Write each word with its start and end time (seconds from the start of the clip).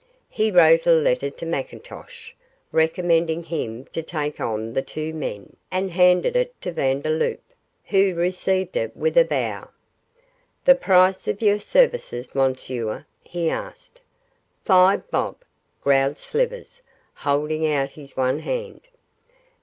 He 0.31 0.49
wrote 0.49 0.87
a 0.87 0.93
letter 0.93 1.29
to 1.29 1.45
McIntosh, 1.45 2.31
recommending 2.71 3.43
him 3.43 3.85
to 3.93 4.01
take 4.01 4.39
on 4.41 4.73
the 4.73 4.81
two 4.81 5.13
men, 5.13 5.55
and 5.69 5.91
handed 5.91 6.35
it 6.35 6.59
to 6.61 6.71
Vandeloup, 6.71 7.39
who 7.85 8.15
received 8.15 8.75
it 8.75 8.97
with 8.97 9.15
a 9.15 9.23
bow. 9.23 9.69
'The 10.65 10.73
price 10.73 11.27
of 11.27 11.43
your 11.43 11.59
services, 11.59 12.33
Monsieur?' 12.33 13.05
he 13.23 13.47
asked. 13.47 14.01
'Five 14.65 15.07
bob,' 15.11 15.43
growled 15.83 16.17
Slivers, 16.17 16.81
holding 17.13 17.71
out 17.71 17.91
his 17.91 18.17
one 18.17 18.39
hand. 18.39 18.81